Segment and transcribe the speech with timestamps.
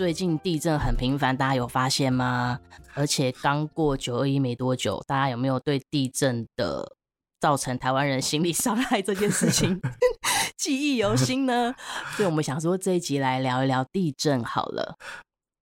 [0.00, 2.58] 最近地震很频繁，大家有发现吗？
[2.94, 6.96] 而且刚过九二一没多久，大家有没有对地震的
[7.38, 9.78] 造成台湾人心理伤害这件事情
[10.56, 11.74] 记忆犹新呢？
[12.16, 14.96] 所以我们想说这一集来聊一聊地震好了。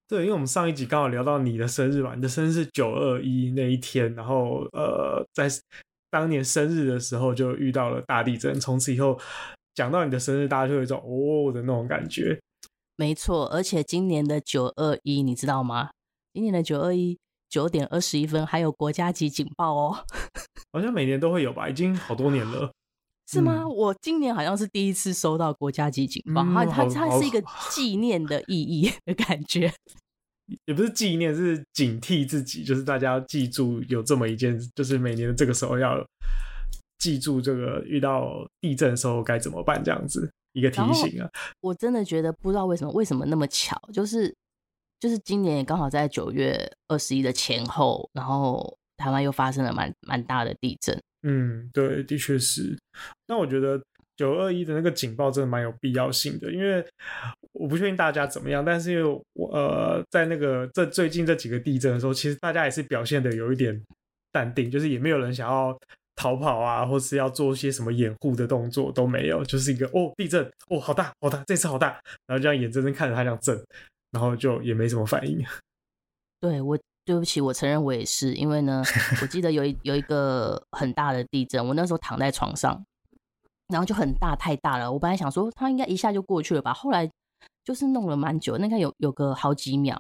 [0.07, 5.49] 对，因为我们上一集刚好聊到你的生日嘛，你的生日是九二一那一天，然后呃，在
[6.13, 9.19] 当年生日的时候就遇到了大地震，从此以后
[9.75, 12.39] 讲到你的生日，大家就有一种哦的那种感觉。
[12.99, 15.91] 没错，而且今年的九二一你知道吗？
[16.35, 17.17] 今年的九二一
[17.49, 20.05] 九点二十一分还有国家级警报哦，
[20.73, 22.73] 好像每年都会有吧，已经好多年了。
[23.31, 23.61] 是吗？
[23.63, 29.73] 嗯、我今年好像是第一次收到国家级警报，它它它是一个纪念的意义 的感觉，
[30.65, 36.05] 也不是纪念，是警惕自己，就是大家要记住有这么一件，就是每年的这个时候要
[36.99, 41.29] 记住这个遇到地震的时候该怎么办，这样子一个提醒啊。
[41.61, 44.35] 我真的觉得不知道为什么，为什么那么巧，就是
[45.01, 51.01] 就是今年也刚好在九月二十一的前后，然后台湾又发生了蛮蛮大的地震。
[51.23, 52.79] 嗯，对，的确是。
[53.27, 53.81] 那我觉得
[54.17, 56.85] 九二一的那个警报真的蛮有必要性的，因为
[57.53, 63.81] 我不确定大家怎么样，但是因为我呃，在那个这最近这几个地震的时候，其实大家也是表现的有一点
[64.31, 65.77] 淡定，就是也没有人想要
[66.19, 73.65] 逃跑啊，或是要做一些什么掩护的动作都没有，就是一个哦地震哦好大好大，这次好大，然后这样眼睁睁看着它这样震，
[74.11, 75.43] 然后就也没什么反应。
[76.41, 76.79] 对我。
[77.09, 78.83] 对不起，我承认我也是，因为呢，
[79.23, 82.85] 我记得有一有一个很大的地震，我那时候躺在床上，
[83.69, 84.93] 然后就很大，太大了。
[84.93, 87.11] 我本来想说它应该一下就过去了吧，后来
[87.65, 89.99] 就是弄了蛮久，那个有有个好几秒，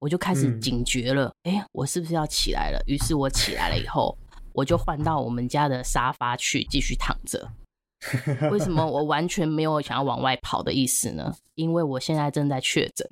[0.00, 2.82] 我就开始警觉了，哎、嗯，我是不是要起来了？
[2.88, 4.18] 于是我起来了以后，
[4.58, 7.48] 我就换到我们家的沙发去继续躺着。
[8.50, 11.32] 为什么我完全没有想要往外跑的意思呢？
[11.54, 13.08] 因为我现在正在确诊，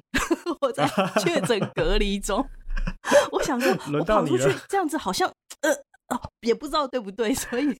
[0.60, 0.88] 我在
[1.22, 2.44] 确诊隔离中。
[3.30, 5.28] 我想说，我跑出去这样子好像
[5.60, 5.70] 呃
[6.08, 7.76] 哦，也不知道对不对，所以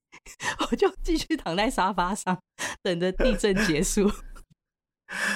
[0.71, 2.39] 我就继续躺在沙发上，
[2.83, 4.09] 等着地震结束。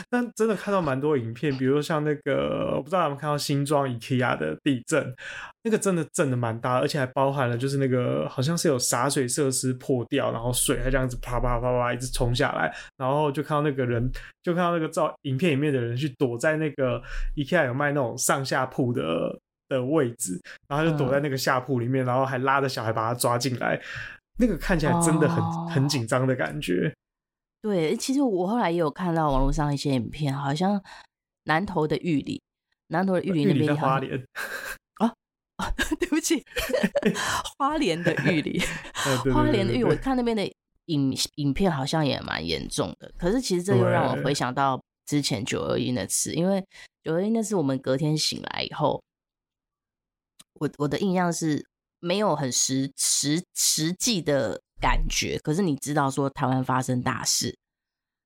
[0.09, 5.15] 但真的看到蛮多影片，比如说像那个，我不知道有没有看到新庄 IKEA 的地震，
[5.63, 14.11] 那个真的震的蛮大，而且还包含了就是那个好像是有洒水设施破掉，然后水还这样子啪啪啪啪一直冲下来，然后就看到那个人，
[14.43, 17.01] 就看到那个照影片里面的人去躲在那个
[17.37, 19.39] IKEA 有卖那种上下铺的
[19.69, 23.81] 的位置，然后就躲在那个下铺里面，然后还拉着小孩把他抓进来，
[24.39, 26.93] 那个看起来真的很、哦、很紧张的感觉。
[27.63, 30.83] 对，其实我后来也有看到网络上一些影片，好像
[31.45, 32.43] 南投的玉里，
[32.87, 34.19] 南投的玉里那边的花莲
[34.95, 35.07] 啊，
[35.57, 35.71] 啊，
[36.01, 36.43] 对不起，
[37.59, 38.63] 花莲的玉里，
[39.35, 40.51] 花莲的玉，我看那边的
[40.87, 43.13] 影影片好像也蛮严重的。
[43.19, 46.65] 可是其实这又让我回想到之前九二一那次，因为
[47.03, 49.03] 九二一那次我们隔天醒来以后，
[50.55, 51.67] 我我的印象是
[51.99, 54.63] 没有很实实实际的。
[54.81, 57.57] 感觉，可是你知道说台湾发生大事，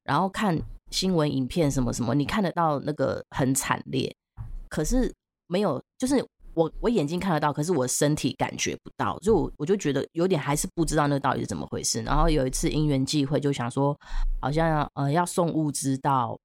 [0.05, 0.59] 然后看
[0.91, 4.15] 新闻影片什么什么，你看得到那个很惨烈，
[4.69, 5.13] 可是
[5.49, 12.01] 没有，就是我我眼睛看得到，可是我身体感觉不到，就我就觉得有点还是不知道那到底是怎么回事。
[12.03, 13.99] 然后有一次因缘际会，就想说
[14.41, 16.39] 好像要呃要送物资到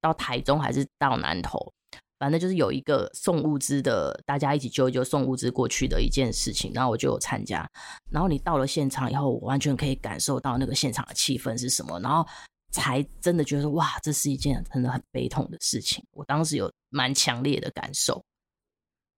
[0.00, 1.72] 到台中还是到南投。
[2.18, 7.68] 反正就是有一个送物资的，大家一起揪一揪送物资过去的一件事情，然后我就有参加。
[8.10, 12.26] 然后你到了现场以后，我完全可以感受到那个现场的气氛是什么，然后
[12.72, 16.04] 才真的觉得哇，这是一件真的很悲痛的事情。
[16.12, 18.22] 我当时有蛮强烈的感受。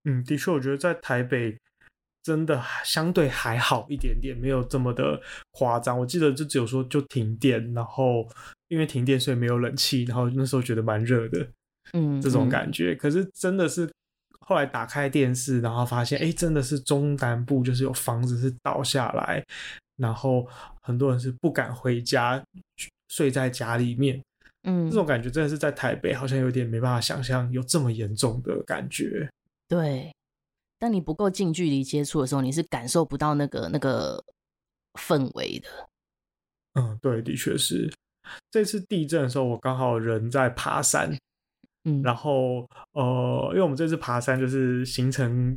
[0.04, 1.58] 嗯，的确，我觉得在台北
[2.22, 5.20] 真的相对还好一点点，没有这么的
[5.52, 5.98] 夸张。
[5.98, 8.28] 我记得就只有说就停电，然后
[8.68, 11.48] 因为停电所以没有冷气，然后那时候觉得蛮热的。
[11.92, 13.90] 嗯，这种感觉，可是真的是
[14.40, 19.44] 后来打开电视，然后发现，哎，真的是中南部就是有房子是倒下来，
[19.96, 20.46] 然后
[20.82, 22.42] 很多人是不敢回家，
[23.08, 24.22] 睡在家里面。
[24.64, 29.26] 嗯，这种感觉真的是在台北好像有点没办法想象有这么严重的感觉。
[29.66, 30.12] 对，
[30.78, 34.22] 当你不够近距离接触的时候，你是感受不到那个那个
[35.00, 35.68] 氛围的。
[36.74, 37.90] 嗯，对，的确是。
[38.50, 41.16] 这次地震的时候，我刚好人在爬山。
[41.84, 45.56] 嗯，然后呃，因为我们这次爬山就是行程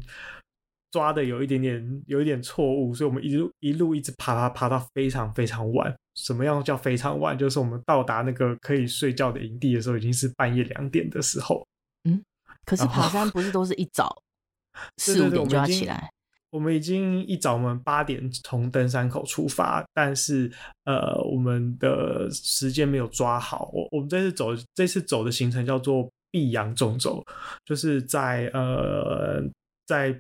[0.92, 5.94] 抓的有一点点有一点错误，所以我们一路一路一直爬爬爬到非常非常晚。
[6.16, 7.36] 什么样叫非常晚？
[7.36, 11.66] 就是我们到达那个可以睡觉的营地的时候，已经是半夜两点的时候。
[12.04, 12.24] 嗯，
[12.66, 14.16] 可是爬山不是都是一早
[14.98, 16.12] 四五点就要起来？
[16.54, 20.52] 我们已经一早，我们八点从登山口出发，但是
[20.86, 23.72] 呃，我们的时间没有抓好。
[23.74, 27.26] 我我们这次走这次走的行程叫做碧阳纵走，
[27.66, 29.42] 就是在呃
[29.88, 30.16] 在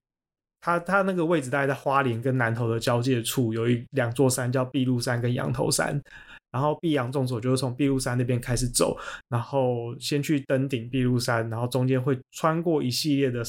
[0.60, 6.02] 它它那个位置大概在花莲跟南投的交界处，有一两座山叫碧鹿山跟羊头山。
[6.52, 8.98] 然后碧阳纵走就是从碧鹿山那边开始走，
[9.30, 13.44] 然后先去登顶碧鹿山，然后中间会穿过一系列的。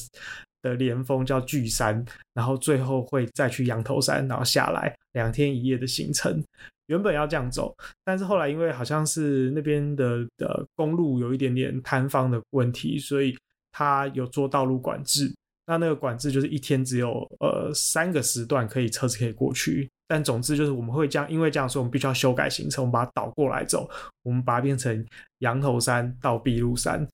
[0.64, 2.02] 的连峰叫巨山，
[2.32, 6.42] 然后最后会再去羊头山，然后下来两天一夜的行程。
[6.86, 7.74] 原本要这样走，
[8.04, 13.36] 但是后来因为好像是那边的的公路有一点点塌方的问题，所以
[13.72, 15.32] 他有做道路管制。
[15.66, 19.88] 那那个管制就是一天只有呃三个时段可以车子可以过去。
[20.06, 23.88] 但总之就是我们会这样，因为这样说我们必须要修改行程，我们把它倒过来走，
[24.22, 25.06] 我们把它变成
[25.38, 27.08] 羊头山到碧鹿山。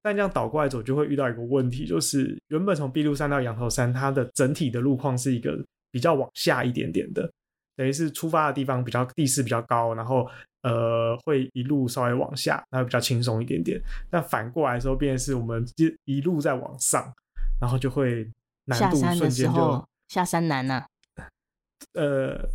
[0.00, 5.58] 但这样倒过来走，就会遇到一个问题，就是原本从碧鹿山到羊头山，它的整体的路况是一个
[5.90, 7.30] 比较往下一点点的，
[7.76, 10.28] 等于是出发的地方比较地势比较高，然后
[10.62, 13.80] 呃会一路稍微往下，那会比较轻松一点点。
[14.08, 15.66] 但反过来的时候，变成是我们
[16.04, 17.12] 一路在往上，
[17.60, 18.30] 然后就会
[18.66, 20.86] 难度瞬间就下山难呐、啊。
[21.94, 22.48] 呃，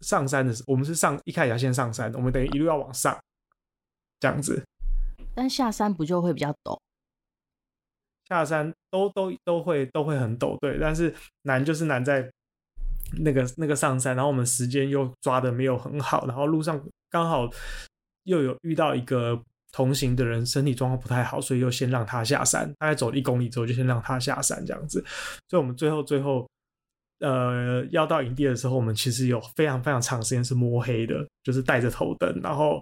[0.00, 3.18] 上山的时候，我们是上一开始要先上山，我们等于一路要往上，
[4.20, 4.62] 这样子。
[5.34, 6.78] 但下山不就会比较陡？
[8.28, 10.78] 下山都都都会都会很陡，对。
[10.80, 11.12] 但是
[11.42, 12.30] 难就是难在
[13.18, 16.80] 那个那个上山，然后我们时间又抓得没有很好，然后路上
[17.10, 17.50] 刚好
[18.22, 19.42] 又有遇到一个
[19.72, 22.72] 同行的人身体状况不太好，所以又先让他下山。
[22.78, 25.04] 大概走了一公里之后，就先让他下山这样子。
[25.48, 26.48] 所以我们最后最后
[27.18, 32.80] 呃要到营地的时候，我们其实有非常非常长时间是摸黑的，就是带着头灯，然后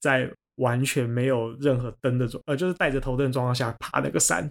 [0.00, 0.32] 在。
[0.56, 4.42] 完全没有任何灯的状，呃，就是带着头灯的状况下爬那个山，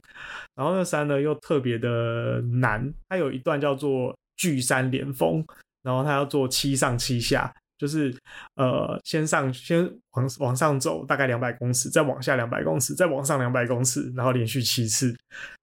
[0.56, 5.44] 然后那个山呢又特别的难，它有一段叫做巨山连峰，
[5.82, 8.16] 然后它要做七上七下，就是
[8.56, 15.16] 呃先上先往往上走大概两百公尺，再往下两百公尺，再往上两百公尺，然后连续七次，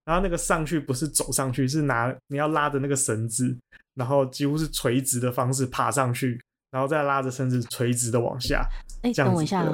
[0.05, 3.57] 然后那个上去不是走上去，是拿你要拉着那个绳子，
[3.95, 6.41] 然后几乎是垂直的方式爬上去，
[6.73, 8.67] 然后再拉着绳子垂直的往下，
[9.03, 9.65] 哎，等我一下。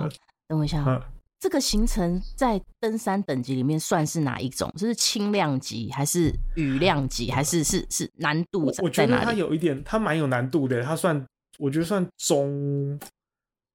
[0.49, 1.00] 等我一下，嗯，
[1.39, 4.69] 这个行程在登山等级里面算是哪一种？
[4.77, 8.73] 就是轻量级，还是雨量级，还是是是难度？
[8.83, 10.83] 我觉得它有一点，它蛮有难度的。
[10.83, 11.25] 它算，
[11.59, 12.99] 我觉得算中。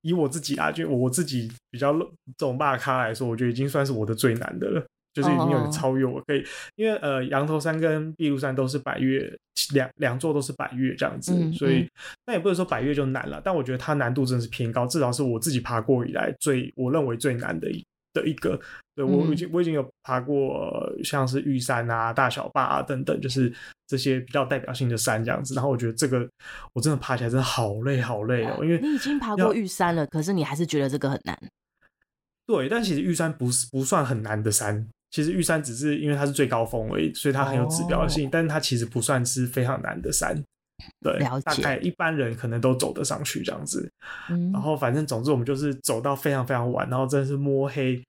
[0.02, 1.94] 以我自己啊，就我自己比较
[2.38, 4.86] 这种大咖来说，我觉得已经算是我的最难的了。
[5.14, 6.48] 就是已经有点超越我，可以，oh.
[6.76, 9.32] 因为呃，羊头山跟碧庐山都是百越，
[9.74, 11.88] 两两座都是百越这样子，嗯、所以
[12.26, 18.60] 那也不能说百越就难了，但我觉得它难度真的是偏高，至少是我自己爬过以来最我认为最难的一的一个。
[18.96, 23.52] 对，我已经我已经有爬过像是玉山啊、大小坝啊等等，就是
[23.88, 25.56] 这些比较代表性的山这样子。
[25.56, 26.30] 然后我觉得这个
[26.74, 31.36] 我真的爬起来真的好累好累哦，因为你已经爬过玉山了，可是你还是觉得这个很难。
[32.46, 34.88] 对，但其实玉山不是不算很难的山。
[35.14, 40.36] 其实玉山只是因为它是最高峰而已，所以它很有指标性，哦、但是它其实不算是非常难的山，
[41.02, 43.88] 对，大概一般人可能都走得上去这样子。
[44.32, 48.04] 嗯、然后反正总之我们就是走到非常非常晚，然后真的是摸黑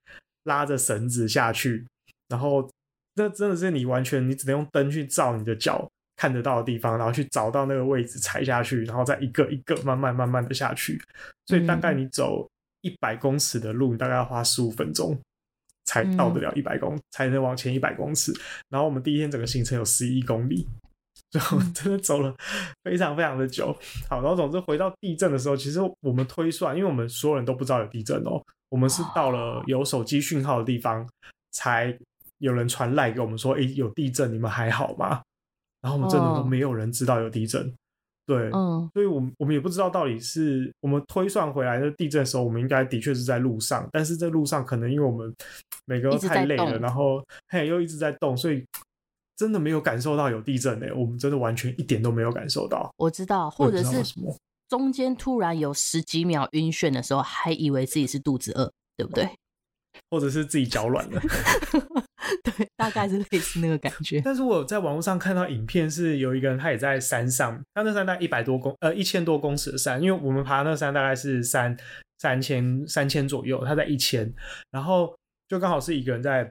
[0.45, 1.85] 拉着绳子下去，
[2.27, 2.67] 然后
[3.13, 10.99] 那真的是你完全你只能用灯去照你的脚看得到的地方，然后去找到那个位置踩下去，然后再一个一个慢慢慢慢的下去，
[11.45, 12.49] 所以大概你走
[12.81, 15.15] 一百公尺的路，你大概要花十五分钟。
[15.85, 18.33] 才到得了一百公，嗯、才能往前一百公尺。
[18.69, 20.67] 然后我们第一天整个行程有十一公里，
[21.31, 22.35] 最后真的走了
[22.83, 23.75] 非常非常的久。
[24.09, 31.07] 好，然后总之回到地震的时候，其实我们推算，因为我们所有人都不知道有地震哦，我们是到了有手机讯号的地方，
[31.51, 31.97] 才
[32.39, 35.21] 有人传赖给我们说，哎，有地震，你们还好吗？
[35.81, 37.73] 然后我们真的都没有人知道有地震。
[38.25, 45.31] 对，嗯，所以，我们我们也不知道到底是我们推算回来的地震的时候，我们应该的确是在路上，但是在路上可能因为我们
[45.85, 48.65] 每个都太累了，然后嘿又一直在动，所以
[49.35, 50.87] 真的没有感受到有地震呢。
[50.95, 52.91] 我们真的完全一点都没有感受到。
[52.97, 54.01] 我知道，或者是
[54.67, 59.29] 中间突然有十几秒晕眩的时候，还以为自己是肚子饿，对不对？
[60.09, 61.21] 或者是自己脚软了。
[62.43, 64.21] 对，大概是类似那个感觉。
[64.21, 71.75] 但是我在网络上看到影片，是有一个人他也在山上，他那山大概一百多公呃一千多公尺的山，因为我们爬那山大概是三
[72.19, 74.31] 三千三千左右，他在一千，
[74.71, 75.15] 然后
[75.47, 76.49] 就刚好是一个人在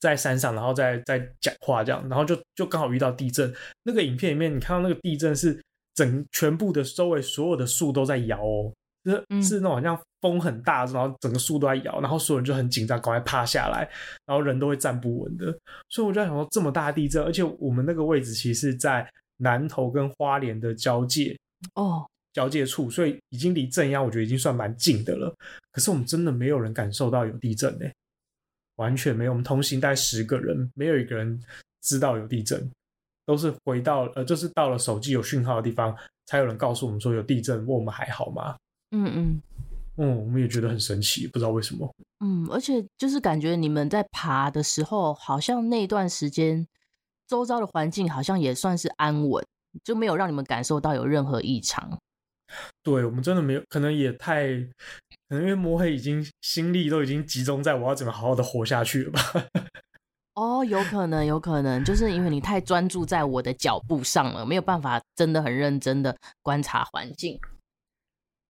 [0.00, 3.52] 在山上，然后再再讲话这样，然后就就刚好遇到地震。
[3.84, 5.62] 那个影片里面，你看到那个地震是
[5.94, 8.72] 整全部的周围所有的树都在摇哦，
[9.04, 13.88] 是、嗯、是那种好像风很大，然后整个树都在摇，然后所有人就很紧张，赶快趴下来，
[14.26, 15.46] 然后人都会站不稳的。
[15.88, 21.36] 所以我就在想说，这么大地震，而且我们那个位置其实是在南投跟花莲的交界
[21.74, 22.06] 哦。
[22.32, 25.30] 交界处，所以已经离震央，我觉得已经算蛮近的了。
[25.70, 27.84] 可是我们真的没有人感受到有地震呢，
[28.76, 29.32] 完全没有。
[29.32, 31.38] 我们同行带十个人，没有一个人
[31.82, 32.70] 知道有地震，
[33.26, 35.94] 都是回到呃，就是到了手机有讯号的地方，
[36.24, 38.56] 才有人告诉我们说有地震，问我们还好吗？
[38.92, 39.42] 嗯嗯
[39.96, 41.92] 嗯，我们也觉得很神奇，不知道为什么。
[42.24, 46.66] 嗯，而且就是感觉你们在爬的时候，好像那段时间
[47.26, 49.44] 周遭的环境好像也算是安稳，
[49.82, 51.98] 就没有让你们感受到有任何异常。
[52.82, 54.46] 对，我们真的没有，可能也太，
[55.28, 59.20] 可能因为摸黑已经心力都已经集中在我要怎么好好的活下去了吧？
[60.34, 67.38] 哦，有可能，有可能，就是因为你太专注在我的脚步上了，没有办法真的很认真的观察环境。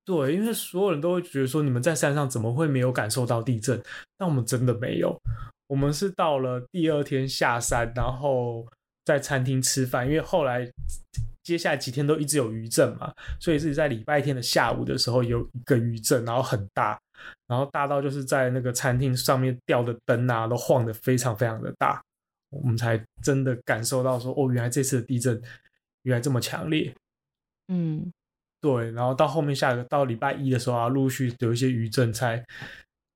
[0.05, 3.83] 对，因为所有人都会觉得说，你们在山上怎么会没有感受到地震？
[4.19, 5.17] 但我们真的没有，
[5.67, 8.67] 我们是到了第二天下山，然后
[9.05, 10.71] 在餐厅吃饭，因为后来。
[11.45, 16.97] 接下来几天都一直有余震嘛，所以是在礼拜天的下午的时候有一个余震，然后很大，
[17.49, 22.01] 然后大到就是在那个餐厅上面吊的灯啊都晃得非常非常的大，
[22.51, 25.43] 我们才真的感受到说，哦，原来这次的地震
[26.03, 26.95] 原来这么强烈。
[27.67, 28.13] 嗯，
[28.63, 32.43] 对，然后到后面下个到礼拜一的时候啊，陆续有一些余震才，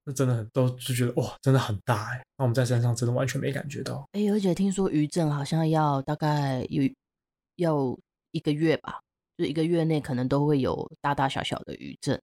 [0.04, 4.06] 那真的很都就觉得哇，真的很大哎，那我们在山上真的完全没感觉到。
[4.12, 6.82] 哎，而且听说余震好像要大概有
[7.56, 7.98] 要。
[8.32, 9.00] 一个月吧，
[9.38, 12.20] 就一个月内可能都会有大大小小的余震。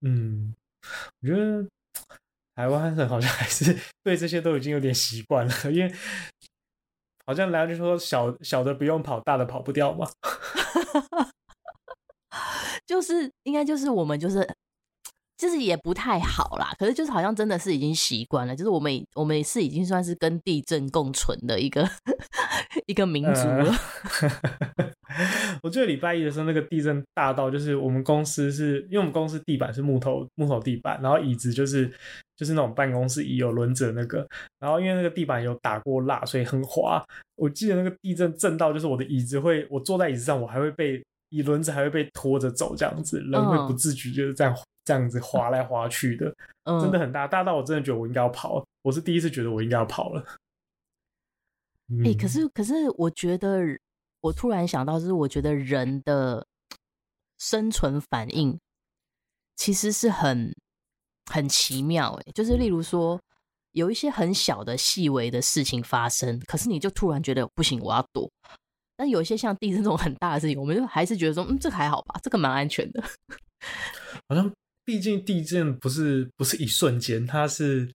[0.00, 0.52] 嗯，
[1.20, 1.64] 我觉得
[2.56, 5.94] 台湾人好像还是对这些都已经有点习惯了，因为
[7.24, 10.10] 好像来就说小小的不用跑，大的跑不掉嘛。
[12.86, 14.48] 就是应该就是我们就是。
[15.38, 21.86] 就是也不太好啦，可是就是好像真的是已经习惯了，就是我们我们是已经算是跟地震共存的一个
[22.88, 23.70] 一个民族了。
[24.78, 24.90] 呃、
[25.62, 31.86] 我记得礼拜一的时候，那个地震大到就是我们公司是因为我们公司地板是木头木头地板，然后椅子就是
[32.34, 34.26] 就是那种办公室椅有轮子的那个，
[34.58, 37.04] 然后因为那个地板有打过蜡，所以很滑。
[37.34, 41.04] 我记得那个地震震到就是我的椅子会，我坐在椅子上，我还会被
[41.36, 44.56] 椅轮子还会被拖着走这样子，人会不自觉就是这样。
[44.86, 48.64] 这样子滑来滑去的，嗯、真的很大，大到我真的觉得我应该要跑。
[48.82, 50.20] 我是第一次觉得我应该要跑了。
[50.20, 50.36] 哎、
[51.88, 53.64] 嗯欸，可是可是，我觉得
[54.20, 56.46] 我突然想到，就是我觉得人的
[57.36, 58.56] 生存反应
[59.56, 60.54] 其实是很
[61.28, 62.12] 很奇妙。
[62.24, 63.20] 哎，就是例如说，
[63.72, 68.30] 有一些很小的细微的事情发生，可是你就突然觉得不行，我要躲。
[68.96, 73.02] 但有一些像地震这种很大的事情，我们就还是觉得说，嗯，这个还好吧，这个蛮安全的。
[74.28, 74.52] 好像。
[74.86, 77.90] 毕竟地震不是不是一瞬间，它是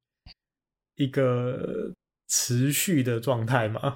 [0.98, 1.90] 一个
[2.28, 3.96] 持续的状态嘛。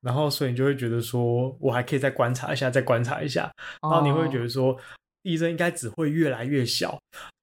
[0.00, 3.50] 然后，所以你就会觉得说，我还可以再观察一下，再观察一下。
[3.82, 4.78] 然后你会觉得说，
[5.24, 6.96] 地震应该只会越来越小。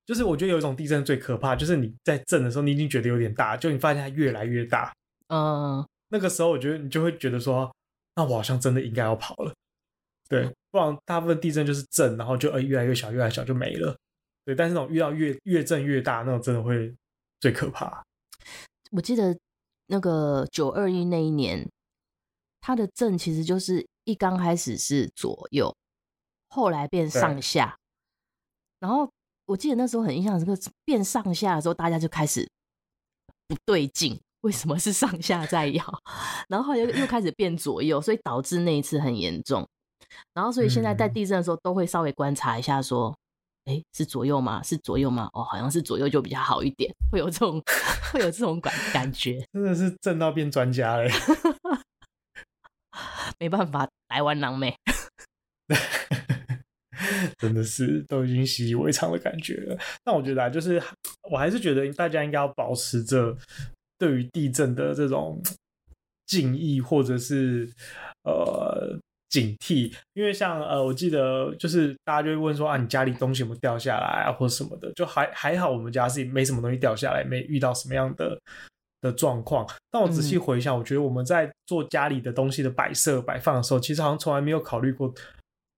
[0.06, 4.94] 就是我觉得有一种地震最可怕，就是你在震的时候，你已经觉得有点大，就你发现它越来越大。
[5.28, 7.70] 嗯，那个时候我觉得你就会觉得说，
[8.16, 9.54] 那我好像真的应该要跑了。
[10.28, 13.96] 对，不然大部分地震就是震，然后就呃越来越小，越来越小就没了。
[14.44, 16.96] 对，但是那种遇到越越震越大，那种真的会
[17.40, 18.04] 最可怕。
[18.92, 19.38] 我记得
[19.88, 21.70] 那个九二一那一年，
[22.62, 25.76] 它的震其实就是一刚开始是左右，
[26.50, 27.78] 后来变上下。
[28.80, 29.12] 然后
[29.46, 32.50] 我记得那时候很印象深刻，变上下的时候，大家就开始
[33.48, 35.84] 不对劲，为什么是上下在摇？
[36.48, 39.68] 然后后来又又开始变左右，所以导致那一次很严重。
[40.36, 43.16] 然后所以现在在地震的时候，都会稍微观察一下说。
[43.66, 44.62] 哎，是左右吗？
[44.62, 45.28] 是左右吗？
[45.34, 47.60] 哦，好像是左右就比较好一点，会有这种
[48.14, 51.10] 会有这种感感觉，真的是震到变专家了。
[53.42, 54.78] 没办法，台湾狼妹，
[57.40, 59.76] 真的是都已经习以为常的感觉了。
[60.06, 60.80] 那我觉得啊，就是
[61.32, 63.36] 我还是觉得大家应该要保持着
[63.98, 65.42] 对于地震的这种
[66.26, 67.70] 敬意，或者是
[68.24, 69.00] 呃。
[69.28, 78.40] 警惕，因为像呃，我记得就是大家就会问说啊，你家里东西有没有掉下来啊，或者什么的，就还还好，我们家是没什么东西掉下来，没遇到什么样的
[79.02, 79.68] 的状况。
[79.92, 85.14] 但我仔细回想，嗯，我觉得我们在做家里的东西的摆设摆放的时候，其实好像从来没有考虑过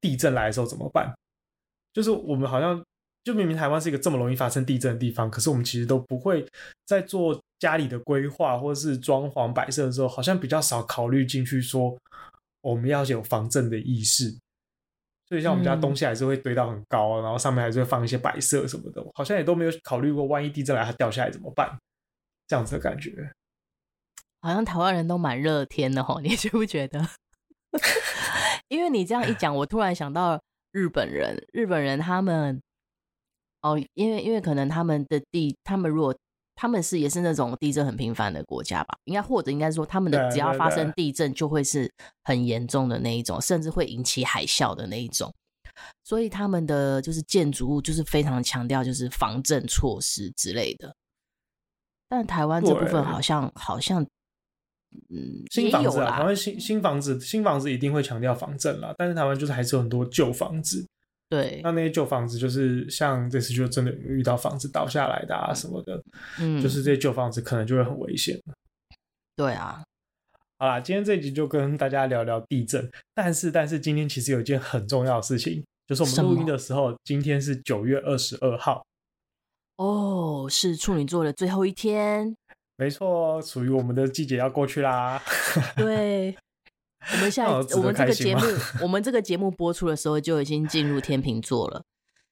[0.02, 1.12] 地震来的时候怎么办。
[1.94, 2.80] 就是我们好像
[3.24, 6.46] 就明明台湾是一个这么容易发生地震的地方，可是我们其实都不会
[6.86, 11.98] 在做家里的规划或是装潢摆设的时候，好像比较少考虑进去说
[12.62, 14.38] 我们要有防震的意识。
[15.30, 21.78] 所以像我们家东西还是会堆到很高，嗯、然后上面还是会放一些摆设什么的，好像也都没有考虑过万一地震来它掉下来怎么办，
[22.48, 23.12] 这样子的感觉。
[24.40, 27.06] 好像台湾人都蛮热天的吼，你觉不觉得？
[28.70, 32.62] 因为你这样一讲，我突然想到日本人，日本人他们
[33.62, 36.16] 哦，因为因为可能他们的地，他们如果
[36.58, 41.90] 他们是也是那种地震很频繁的国家吧，应该或者应该说他们的只要发生地震就会是
[42.24, 45.32] 很严重的那一种，甚至会引起海啸的那一种，
[46.04, 50.94] 所以他们的就是建筑物就是非常强调就是防震措施之类的，
[52.10, 54.06] 但台湾这部分好像好像。
[55.10, 58.96] 嗯，新房子啊，台湾新新房子，新房子一定会强调防震啦。
[58.98, 60.88] 但是台湾就是还是有很多旧房子，
[61.30, 66.02] 对，那那些旧房子就是像这次就真的遇到房子倒下来的啊什么的，
[66.40, 68.40] 嗯，就是这些旧房子可能就会很危险。
[69.36, 69.84] 对啊，
[70.58, 78.86] 好啦，今天这集就跟大家聊聊地震，但是但是今天其实有一件很重要的事情，就是我们录音的时候，今天是九月二十二号，
[79.76, 82.36] 哦，是处女座的最后一天。
[82.78, 85.22] 没错，属于我们的季节要过去啦。
[85.76, 86.38] 对，
[87.00, 88.42] 我们现在我们这个节目，
[88.84, 91.84] 我们这个节目播出的时候就已经进入天秤座了。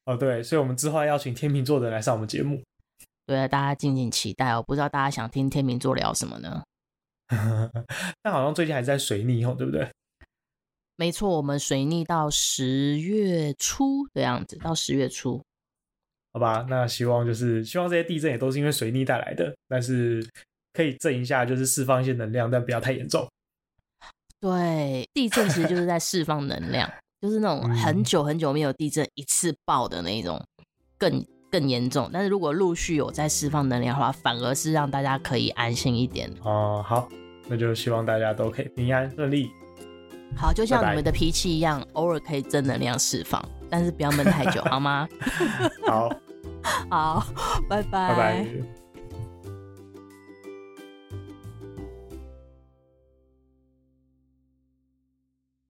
[0.05, 2.61] 哦，对，所以，我们之后要邀请天秤座的人来上我们节目。
[3.25, 4.61] 对啊，大家敬请期待哦。
[4.61, 6.63] 不知道大家想听天秤座聊什么呢？
[8.21, 9.89] 但好像最近还在水逆哦，对不对？
[10.95, 15.41] 没错，我们水逆到十月初的样子，到十月初。
[16.33, 20.23] 好吧，那希望就是希望这些地震也都是因为水逆带来的，但是
[20.73, 23.27] 可以震一下，就是释放一些能量，但不要太严重。
[24.41, 26.89] 对，地震其实就是在释放能量，
[27.21, 30.39] 就是那种很久很久没有地震一次爆的那种
[30.97, 32.09] 更更严重。
[32.13, 36.29] 但是如果陆续有在释放能量的话，反而是让大家可以安心一点。
[36.43, 37.07] 哦，好，
[37.47, 39.49] 那就希望大家都可以平安顺利。
[40.37, 45.07] 好，就像你们的脾气一样，拜拜偶尔可以正能量释放，但是不要闷太久， 好吗？
[45.87, 46.09] 好。
[46.89, 47.25] 好，
[47.69, 48.09] 拜拜。
[48.09, 48.84] 拜拜。